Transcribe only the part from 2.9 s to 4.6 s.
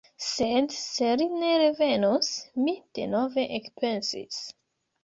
denove ekpensis.